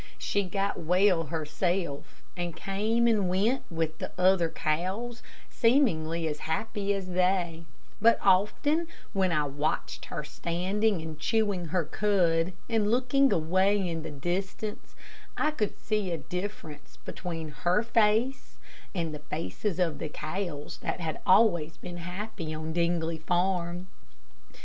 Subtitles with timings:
[0.17, 6.91] She got well herself, and came and went with the other cows, seemingly as happy
[6.95, 7.65] as they,
[8.01, 14.09] but often when I watched her standing chewing her cud, and looking away in the
[14.09, 14.95] distance,
[15.37, 18.57] I could see a difference between her face
[18.95, 23.85] and the faces of the cows that had always been happy on Dingley Farm.